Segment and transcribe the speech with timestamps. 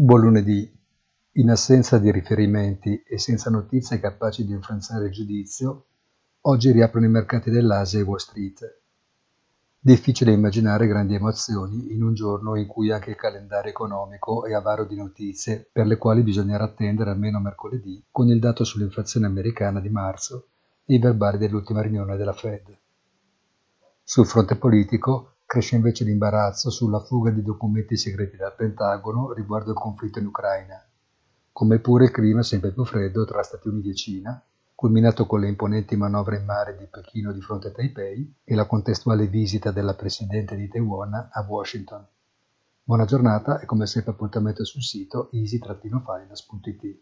[0.00, 0.72] Buon lunedì.
[1.32, 5.86] In assenza di riferimenti e senza notizie capaci di influenzare il giudizio,
[6.42, 8.80] oggi riaprono i mercati dell'Asia e Wall Street.
[9.80, 14.84] Difficile immaginare grandi emozioni in un giorno in cui anche il calendario economico è avaro
[14.84, 19.88] di notizie per le quali bisognerà attendere almeno mercoledì con il dato sull'inflazione americana di
[19.88, 20.46] marzo
[20.84, 22.72] e i verbali dell'ultima riunione della Fed.
[24.04, 29.78] Sul fronte politico, Cresce invece l'imbarazzo sulla fuga di documenti segreti dal Pentagono riguardo il
[29.78, 30.78] conflitto in Ucraina,
[31.52, 34.44] come pure il clima sempre più freddo tra Stati Uniti e Cina,
[34.74, 38.66] culminato con le imponenti manovre in mare di Pechino di fronte a Taipei e la
[38.66, 42.06] contestuale visita della Presidente di Taiwan a Washington.
[42.84, 46.98] Buona giornata e come sempre appuntamento sul sito easy-finance.it.